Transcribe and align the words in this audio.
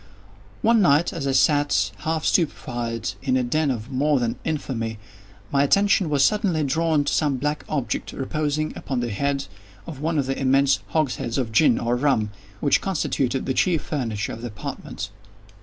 One 0.63 0.81
night 0.81 1.13
as 1.13 1.27
I 1.27 1.31
sat, 1.33 1.91
half 1.97 2.25
stupefied, 2.25 3.11
in 3.21 3.37
a 3.37 3.43
den 3.43 3.69
of 3.69 3.91
more 3.91 4.19
than 4.19 4.39
infamy, 4.43 4.97
my 5.51 5.61
attention 5.63 6.09
was 6.09 6.25
suddenly 6.25 6.63
drawn 6.63 7.03
to 7.03 7.13
some 7.13 7.37
black 7.37 7.63
object, 7.69 8.11
reposing 8.11 8.73
upon 8.75 9.01
the 9.01 9.11
head 9.11 9.45
of 9.85 9.99
one 9.99 10.17
of 10.17 10.25
the 10.25 10.39
immense 10.39 10.79
hogsheads 10.87 11.37
of 11.37 11.51
gin, 11.51 11.77
or 11.77 11.93
of 11.93 12.01
rum, 12.01 12.31
which 12.61 12.81
constituted 12.81 13.45
the 13.45 13.53
chief 13.53 13.83
furniture 13.83 14.33
of 14.33 14.41
the 14.41 14.47
apartment. 14.47 15.11